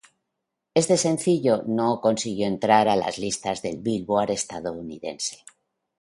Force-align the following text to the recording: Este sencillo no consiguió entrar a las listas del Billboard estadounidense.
Este 0.73 0.97
sencillo 0.97 1.61
no 1.67 2.01
consiguió 2.01 2.47
entrar 2.47 2.87
a 2.87 2.95
las 2.95 3.19
listas 3.19 3.61
del 3.61 3.77
Billboard 3.77 4.31
estadounidense. 4.31 5.45